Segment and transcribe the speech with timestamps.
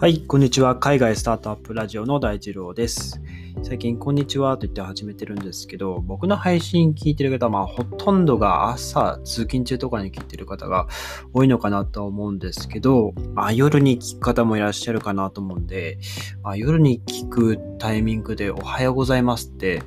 [0.00, 0.76] はい、こんにちは。
[0.76, 3.20] 海外スタートアップラジオの大二郎です。
[3.64, 10.86] 最近、こんにちはと言って始めてるんですけど、僕の配信聞いてる方は、まあ、ほとんどが朝、通勤中とかに聞いてる方が
[11.32, 15.98] 多いのかなと思うんですけど、まあ、夜に聞く方もいらっしゃるかなと思うんで、
[16.44, 19.82] まあ、夜に聞くタイミングでおはようございますって、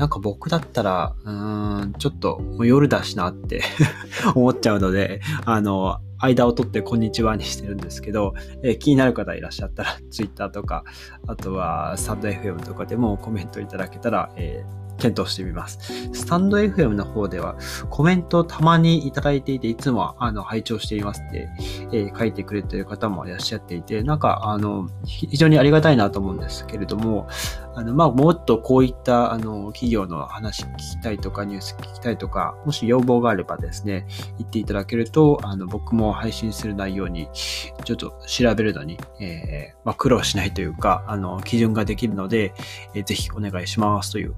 [0.00, 3.60] なんか僕だったら、うーん、ちょっともう夜だしなって
[4.34, 8.32] 思っちゃうので、あの、間を取ってこんにちはにしてるんですけど、
[8.62, 10.84] えー、気になる方いらっしゃったら Twitter とか、
[11.26, 15.78] あとはサンド FM とかでもコメントいただけたら、えー検討してみます。
[16.12, 17.56] スタンド FM の方では
[17.88, 21.48] コメントをたまにいただいていて、いつもあの拝聴していますって、
[21.92, 27.28] えー、書いてくれてる方もいらっしゃっていて、なんかあの非常にありがたいなと思うんですけれども、
[27.74, 34.06] あのまあもっとこういったあの企業の話聞きたいとかニュース聞きたいとか、もし要望があればですね、
[34.38, 42.54] 言っていただけると、あの僕も配信する内容にちょっと調べるのに、えー、まあ、苦労しないというか、あの基準ができるので、
[42.94, 44.34] えー、ぜひお願いしますという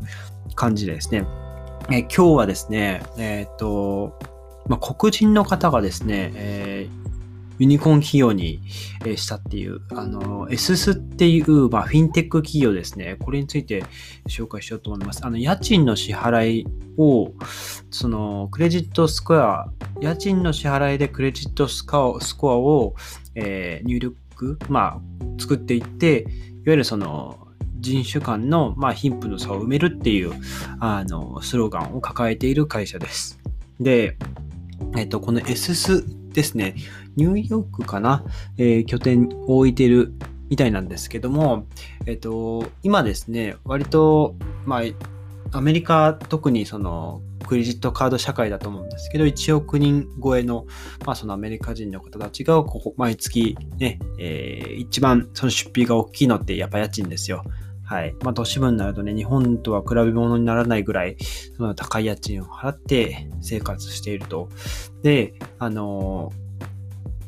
[0.55, 1.27] 感じでですね。
[1.91, 4.19] え今日はですね、えっ、と、
[4.69, 6.72] まあ、黒人の方がですね、えー、
[7.63, 8.61] ユニコーン企業に、
[9.17, 13.17] したっていう、あの、エススっていう、まあ、フィンテック企業ですね。
[13.21, 13.85] これについて
[14.27, 15.25] 紹介しようと思います。
[15.25, 16.67] あの、家賃の支払い
[16.99, 17.33] を、
[17.93, 22.19] その、クレジットスコア、家賃の支払いでクレジットスコ
[22.51, 22.97] アを、
[23.37, 25.01] えー、入力、まあ、
[25.41, 26.31] 作っていって、いわ
[26.67, 27.47] ゆるその、
[27.79, 30.33] 人種間の、まあ、貧富の差を埋めるっていう
[30.79, 33.41] あのスローガンを抱えている会社です。
[33.81, 34.17] で、
[34.97, 36.75] えっと、この SS ですね、
[37.17, 38.25] ニューヨークかな、
[38.59, 40.15] えー、拠点を置いてる
[40.49, 41.67] みたいなんですけども、
[42.07, 44.35] えっと、今ですね、割と、
[44.67, 50.67] まあ、アメリカ特にそのクレジットカード社会だと思うんですけど、1億人超えの、
[51.05, 57.45] まあ、そのアメリカ人の方たちが、ここ、毎月ね、えー、一番その出費が大きいのってやっぱ家賃ですよ。
[57.93, 58.17] はい。
[58.23, 61.19] まあ、都市部になるとね、日本とは比べ物にならないぐらい、
[61.59, 64.49] その高い家賃を払って生活していると。
[65.03, 66.33] で、あの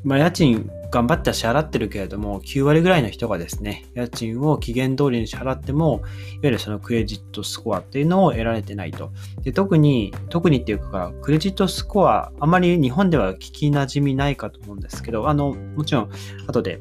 [0.04, 6.08] まあ、家賃頑張って支払ってるけれども、9割ぐらいの人がですね、家賃を期限通りに支払っても、いわ
[6.44, 9.12] ゆるそのクレジットスコアっていうのを得られてないと。
[9.42, 16.10] で特に、特にっていうか、クレジットスコア、あまり日本では聞き馴染みないかと思うんですけど、あの、もちろん、
[16.46, 16.80] 後で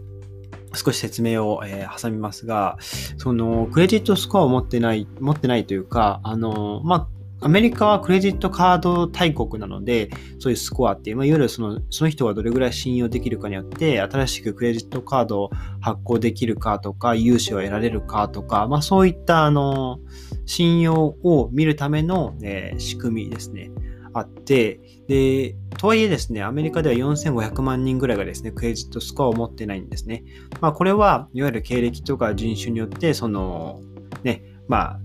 [0.75, 2.77] 少し説明を、えー、挟みますが、
[3.17, 7.07] その、クレジットスコアを持ってない、持ってないというか、あの、まあ、
[7.45, 15.49] アメリカはクレジットカード大国なので、そういうスコアっていう、まあ、いわゆるそのその人がどれぐらい信用できるかによって、新しくクレジットカードを
[15.81, 19.99] 発行できるかとか、融資を得られるかとか、まあ、そういったあの
[20.45, 23.71] 信用を見るための、えー、仕組みですね。
[24.13, 30.23] あって、で、とはいえですね、アメリカでは4500万人ぐらいがですね、クレジットスコアを持ってないんですね。
[30.61, 33.81] まあ、これは、いわゆる経歴とか人種によって、その、
[34.23, 34.99] ね、まあ、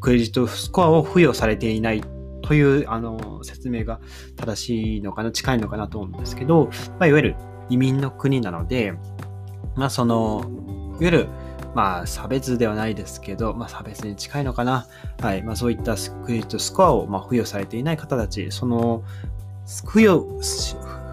[0.00, 2.02] クレジットスコアを付与されていない
[2.42, 4.00] というあの説明が
[4.36, 7.36] 正しいのかな、近いのかなと思うんですけど、まあ、いわゆる
[7.68, 8.94] 移民の国なので、
[9.76, 10.44] まあ、その、
[11.00, 11.28] いわゆる
[11.74, 14.86] まあ、差別ではないですけど、まあ、差別に近いのかな。
[15.20, 15.42] はい。
[15.42, 19.02] まあ、そういったクレジットスコアを、まあ、付与されていない方たち、その、
[19.66, 20.26] 付与、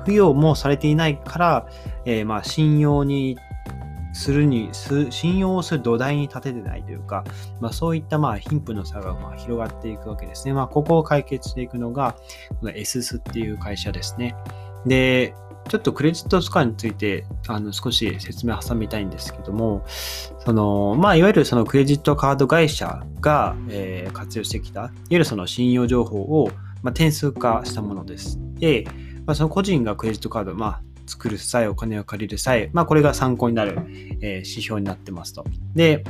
[0.06, 1.68] 付与もされていないから、
[2.06, 3.38] えー、まあ、信用に
[4.18, 4.70] するに、
[5.12, 7.24] 信用をする土台に立ててないというか、
[7.62, 10.54] まあ、そういったまあ貧富の差がまあ広がっていくわけですね。
[10.54, 12.16] まあ、ここを解決していくのが、
[12.60, 14.36] この SS っていう会社ですね。
[14.86, 15.36] で、
[15.68, 19.86] ちょっとクレジットスコアについてあの少し説明挟みたいんですけども、
[20.40, 26.52] そのまあ、いわゆるそのクレジットカード会社が、えー、活用してきた、いわゆるその信用情報を、
[26.82, 28.40] まあ、点数化したものです。
[28.56, 28.86] で、
[29.26, 35.46] まあ、その個人がクレジットカード、まあ、作る際、お金を借りる際、まあ、これが参考になる、えー、指標になってますと。
[35.76, 36.04] で、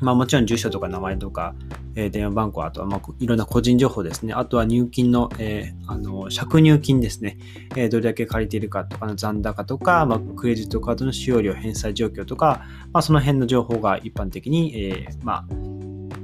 [0.00, 1.54] まあ、もちろん住所とか名前とか、
[1.94, 4.32] えー、電話番号、あとはまあいろんな個人情報ですね。
[4.32, 7.38] あとは入金の、えー、あの借入金ですね、
[7.76, 12.62] えー、どれだけ借りているかとかの残高とか、まあ、クレジットカードの使用料、返済状況とか、
[12.92, 15.54] まあ、その辺の情報が一般的に、えー、まあ、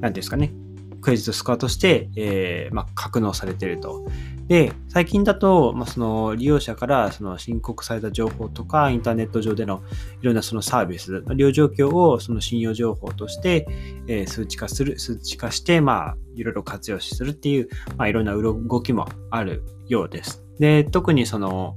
[0.01, 0.53] なんですかね、
[1.01, 4.07] クレジットスコアとして、えーまあ、格納されていると。
[4.49, 9.83] で、最近だと、まあ、その利用者からその申告された情報とか、インターネット上での
[10.23, 13.67] いろんなそのサービス、利用状況をその信用情報として、
[14.07, 20.45] えー、数値化する、数値化して、まあ、いろいろ活用するっていう、まあ、いろんな動きもあるようです。
[20.59, 21.77] で、特にその、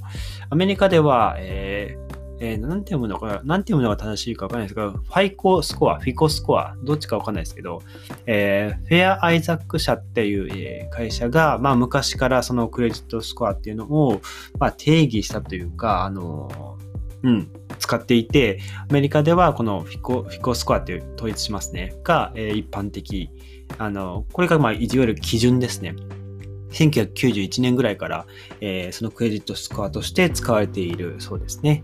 [0.50, 2.01] アメリカでは、えー
[2.44, 7.84] えー、なんて読むのか、なんて読むのが正しいかわかんないですけど、ファイコスコア、フィコスコア、どっちかわかんないですけど、
[8.26, 14.22] えー、フェアアイザック社っていう、え、会社が、まあ昔からそのクレジットスコアっていうのを、
[14.58, 16.78] まあ定義したというか、あの、
[17.22, 18.60] うん、使っていて、
[18.90, 23.30] アメリカではこのフィコフィコスコアっていう統一しますね、が、えー、一般的。
[23.78, 25.96] あの、これが、まあ、いわゆる基準ですね。
[26.72, 28.26] 1991年ぐらいから、
[28.60, 31.84] えー、そのクレジットスコアとして使われているそうですね。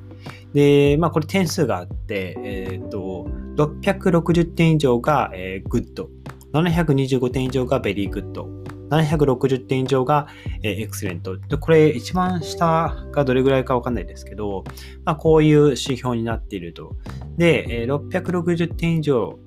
[0.53, 6.09] で、まあこれ点数があって、えっ、ー、と、660点以上が、えー、 good、
[6.53, 8.49] 725点以上が very good、
[8.89, 10.27] 760点以上が、
[10.63, 11.37] えー、 excellent。
[11.37, 14.63] で、これ一番下がどれぐらいかわかんないですけど、
[15.05, 16.95] まあこういう指標になっていると。
[17.37, 19.39] で、えー、660点以上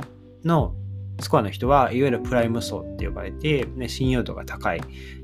[0.44, 0.74] の
[1.20, 4.80] スコアの人は、いわゆるプライム層って呼ばれて、ね、信用度が高い。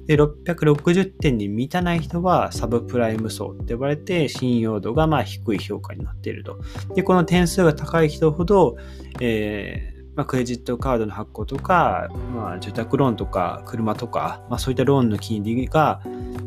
[0.07, 6.59] で、660点に満たない人はサブプライム層って呼ばれて、信用度がまあ低い評価になっていると。
[6.95, 8.77] で、この点数が高い人ほど、
[9.21, 16.01] えーまあ、クレジットカードの発行とか、まあ、住宅ローンとか車とか、まあ、そういったローンの金利が、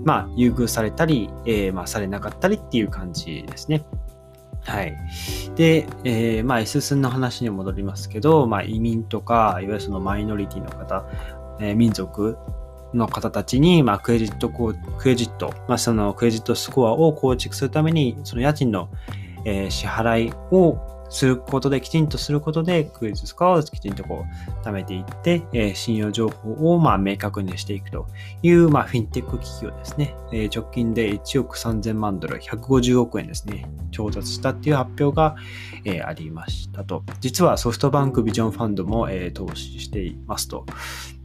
[0.04, 3.86] まあ、優遇されたり、えー、まあ、されなかったりっていう感じですね。
[4.64, 4.98] はい。
[5.56, 11.06] で、えー、まあ、S 寸の話に戻りますけど、まあ、移民とか、いわゆるそのマイノリティの方、
[11.76, 12.38] 民族
[12.94, 14.75] の方たちに、まあ、クレジット、ク
[15.07, 18.89] レジット、まあ、そのクレジットスコアを構築するために、その家賃の、
[19.45, 20.77] えー、支払いを
[21.09, 28.07] することで、きちんとすることで、クレジットスコアをきちんとこう、貯めていって、えー、信用情報をまあ明確にしていくと
[28.44, 30.15] いう、まあ、フィンテック企業ですね。
[30.31, 35.36] えー、直近で1億3000万ドル、150億円ですね、調達したっていう発表が、
[35.83, 37.03] えー、ありましたと。
[37.19, 40.65] 実はソフトバンクビジョンファンドも、えー、投資していますと。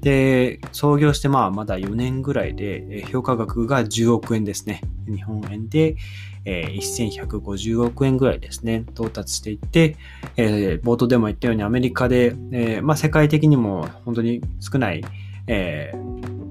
[0.04, 4.82] で、創業してまあまだ4年ぐらいで、評価額が10億円ですね。
[5.08, 5.96] 日本円で、
[6.44, 9.96] えー、1150億円ぐらいですね、到達していって、
[10.36, 15.02] え、冒頭でも言ったようにアメリカで、え、まあ、世界的にも本当に少ない、
[15.46, 15.94] え、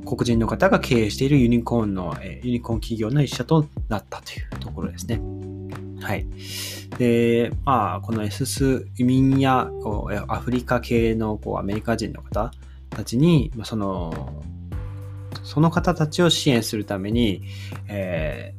[0.03, 5.21] 黒人の方が経営しているユニコーンの、え、ユニコーン企業の一社となったというところですね。
[6.01, 6.25] はい。
[6.97, 9.69] で、まあ、この S ス移民や
[10.27, 12.51] アフリカ系のこうアメリカ人の方
[12.93, 14.43] たちに、その、
[15.43, 17.43] その方たちを支援するために、
[17.87, 18.53] え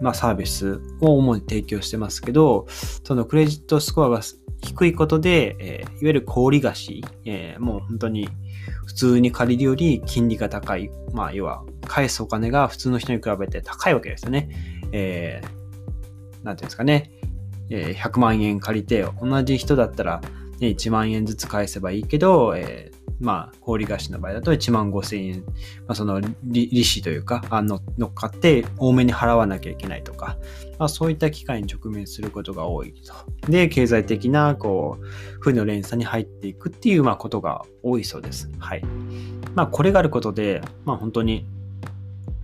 [0.00, 4.20] まあ、サービスを主に提供してますけど、そのクレジットスコアが
[4.62, 8.28] 低いことで、えー、いわゆる小売貸し、えー、もう本当に
[8.86, 14.48] 普通に借りるより金利が高い、まあ、要は返すお金が普通の人に比べて高いわけですよね。
[14.92, 17.10] えー、なんていうんですかね、
[17.70, 20.20] えー、100万円借りて、同じ人だったら、
[20.60, 22.90] ね、1万円ずつ返せばいいけど、え
[23.24, 25.52] まあ、氷菓子の場合だと1万5千円、ま
[25.88, 30.36] あ、その利子というか、あの乗っかって多めに払わなきゃいけないとか、
[30.78, 33.50] まあ、そういった機会に直面することが多いと。
[33.50, 35.04] で、経済的な、こう、
[35.40, 38.50] 負の連鎖に入っていくっていう、まあ、ことが多いそうです。
[38.58, 38.82] はい。
[39.54, 41.46] まあ、これがあることで、まあ、本当に、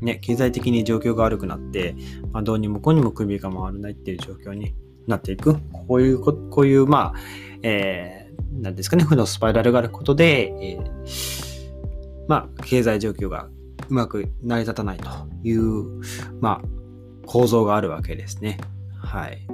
[0.00, 1.94] ね、経済的に状況が悪くなって、
[2.32, 4.74] まあ、どうにもこうにも首が回らないっていう状況に
[5.06, 5.56] なっていく。
[5.86, 7.20] こういう、こういう、まあ、
[7.62, 8.19] えー
[8.60, 13.48] なんですかね、負のスパイラルがあることで、えー、まあ、経済状況が
[13.88, 15.08] うまく成り立たないと
[15.42, 16.00] いう、
[16.40, 18.58] まあ、構造があるわけですね。
[18.98, 19.46] はい。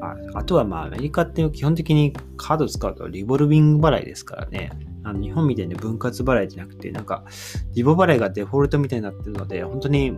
[0.00, 4.70] ああとは、まあ、アメリカって基本的にカード使うとリボルビング払いですからね。
[5.04, 7.24] あの日本みたいに分割払いじゃなくて、なんか、
[7.74, 10.12] リボ払いがデフォルトみたいになってるので、本当に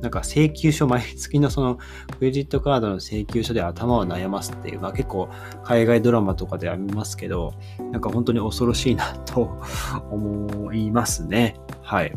[0.00, 5.28] なんか請求書、毎月のそのクレジットカードの請求書で頭を悩ますっていう、まあ結構
[5.62, 7.54] 海外ドラマとかでは見ますけど、
[7.92, 9.60] なんか本当に恐ろしいなと
[10.10, 11.56] 思いますね。
[11.82, 12.12] はい。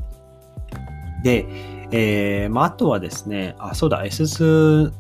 [1.24, 1.46] で、
[1.92, 4.94] えー、まああとはですね、あ、そうだ、SS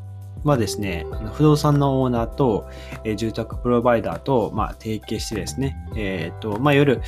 [0.43, 2.69] はですね、不動産のオーナーと、
[3.03, 7.01] えー、住宅プロバイダーと、まあ、提携してですね、えっ、ー、と、まあ、夜、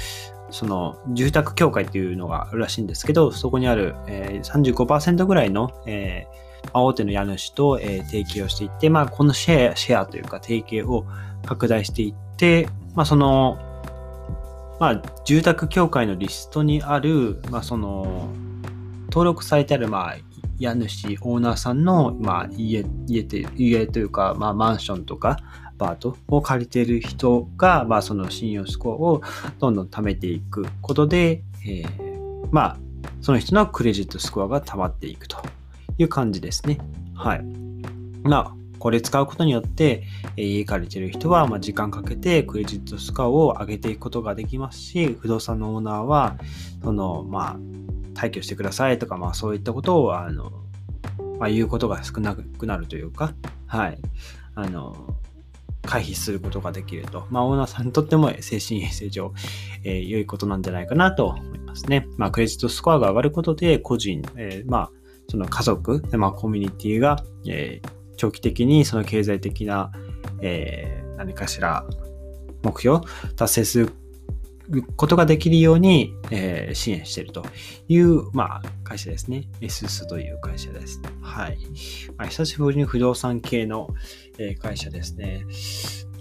[0.55, 11.05] その住宅協会っていうのがあるらしいんですけど、そこにある、えー、35%ぐらいの、えー、大手の家主と、えー、提携をしていって、まあ、このシェア、シェアというか提携を
[11.45, 13.59] 拡大していって、まあ、その、
[14.79, 18.29] まあ、住宅協会のリストにある、まあ、その、
[19.09, 20.15] 登録されてある、まあ、
[20.57, 23.25] 家主、オーナーさんの、まあ、家、家
[23.57, 25.37] 家というか、まあ、マンションとか、
[25.77, 29.21] パートを借りている人が、まあ、その信用スコアを
[29.59, 32.77] どんどん貯めていくことで、えー、まあ、
[33.21, 35.37] その人のクレジットスコアが溜まっていくと
[35.97, 36.79] いう感じですね。
[37.13, 37.45] はい。
[38.23, 40.03] まあ、これ使うことによって、
[40.35, 46.37] 家借りている人は、ま時間かけてクレジットスコアを上げていくことができますし、不動産のオーナーは、
[46.83, 47.57] その、まあ、
[48.13, 50.51] 退去してくださいとか、まあ、そういったことを、あの、
[51.39, 53.33] まあ、言うことが少なくなるというか、
[53.67, 53.97] はい。
[54.55, 55.15] あの、
[55.85, 57.25] 回避することができると。
[57.29, 59.33] まあ、オーナーさんにとっても精神衛生上、
[59.83, 62.07] えー、良いことなんじゃないかなと思いますね。
[62.17, 64.91] まあ、クレジットスコアが上がることで、個人、えー、まあ、
[65.27, 69.91] その家族、まあ、コミュニティが、えー、長期的にその経済的な、
[70.41, 71.85] えー、何かしら
[72.63, 73.01] 目標
[73.35, 73.89] 達成する
[74.95, 77.45] ことができるように、えー、支援していると
[77.87, 79.47] いう、まあ、会社ですね。
[79.61, 81.01] SS という会社です。
[81.21, 81.57] はい。
[82.17, 83.89] まあ、久しぶりに不動産系の、
[84.37, 85.45] えー、会社ですね。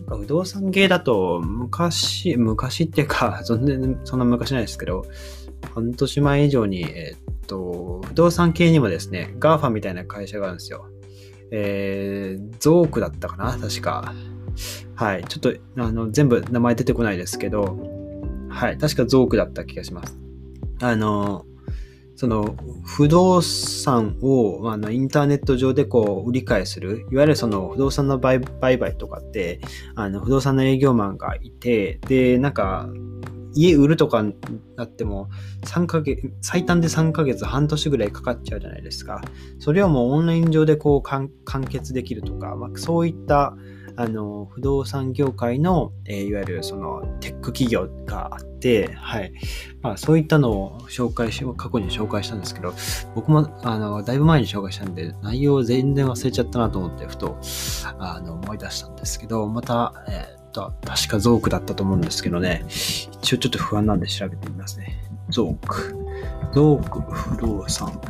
[0.00, 5.06] なんか不動産系だと、昔、昔っていうか、 全然そんな昔ないですけど、
[5.74, 10.88] 半年前以上に、えー、っと、不動産系にもですね、GAFA みたいな会社があるんですよ。
[11.50, 14.12] えー、ゾークだったかな確か。
[14.94, 15.24] はい。
[15.24, 17.93] ちょっと、あの、全部名前出てこないですけど、
[18.54, 18.78] はい。
[18.78, 20.16] 確かゾークだった気がします。
[20.80, 21.44] あの、
[22.16, 29.60] その不動産をあのインターネット上でこう売り買いする、いわゆるその不動産の売買とかって、
[29.96, 32.88] あの不動産の営業マンがいて、で、なんか
[33.54, 34.34] 家売るとかに
[34.76, 35.28] なっても
[35.62, 39.20] 3ヶ月、最短で3ヶ月、半年ぐらいかかっちゃうじゃないですか。
[39.58, 41.30] それをもうオンライン上でこう完
[41.68, 43.56] 結できるとか、まあ、そういった
[43.96, 49.32] あの、不動産業界の、えー、いわゆるそのテック企業があって、はい。
[49.82, 52.74] まあそういったのを紹介し、過去に紹介したんですけど、
[53.14, 57.38] 僕も、あの、だいぶ前に紹介したんで、内容を全然忘れちゃったなと思って、ふと、
[57.98, 64.98] あの、思い出したんですけど、また、えー、っと、確かゾークだったと思うんですけどね、一応ちょっと不安なんで調べてみますね。
[65.30, 65.96] ゾーク。
[66.54, 68.00] ゾーク不動産。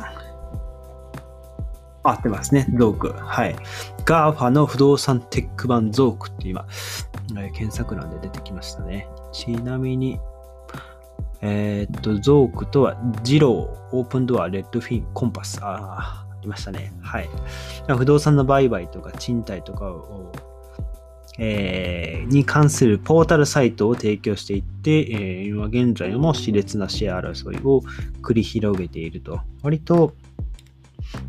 [2.09, 2.67] 合ってますね。
[2.77, 3.13] ゾーク。
[3.13, 3.55] はい。
[4.05, 6.65] GAFA の不動産テック版ゾークって今、
[7.31, 9.07] えー、検索欄で出てきましたね。
[9.31, 10.19] ちなみに、
[11.41, 15.59] えー、っと、ゾークとは、ジロー、オープンドア、レッドフィン、コンパス。
[15.61, 16.93] ああ、ありましたね。
[17.01, 17.29] はい。
[17.87, 20.31] 不動産の売買とか賃貸とかを、
[21.37, 27.81] えー、に関するポータルサイトを提供していって、えー、今現在も熾烈なシェア争いを
[28.21, 29.41] 繰り広げていると。
[29.61, 30.15] 割と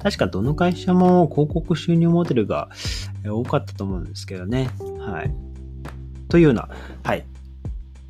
[0.03, 2.69] 確かどの会社も広告収入モデルが
[3.25, 4.71] 多かったと思うんですけどね。
[5.01, 5.35] はい。
[6.29, 6.69] というような、
[7.03, 7.25] はい。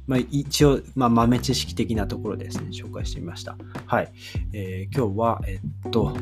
[0.06, 3.56] まあ、一応、まあ、豆知識的なところですね、紹介してみました。
[3.86, 4.12] はい。
[4.52, 6.16] えー、今日は、えっと、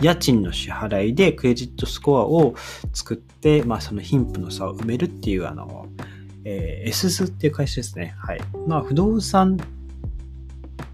[0.00, 2.54] 家賃の支払いでクレジットスコアを
[2.92, 5.86] 作って、まあ、その貧富の差を埋めるっていう、あの、
[6.44, 8.14] えー、SS っていう会社ですね。
[8.18, 8.40] はい。
[8.66, 9.58] まあ、不動産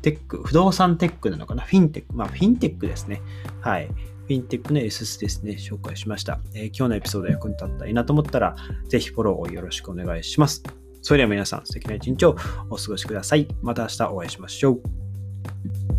[0.07, 1.65] テック、不動産テックなのかな？
[1.65, 3.23] フィンテック、まあ、フィンテックですね。
[3.61, 3.89] はい。
[3.89, 6.39] フィンテックの SS ですね、紹介しました。
[6.55, 8.55] えー、今日のエピソード役に立ったらいいなと思ったら、
[8.89, 10.63] ぜひフォローをよろしくお願いします。
[11.03, 12.37] それでは皆さん、素敵な一日を
[12.71, 13.49] お過ごしください。
[13.63, 15.96] また明日お会いしましょう。